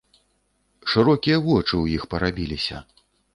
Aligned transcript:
Шырокія 0.93 1.37
вочы 1.49 1.71
ў 1.83 1.99
іх 1.99 2.09
парабіліся. 2.15 2.83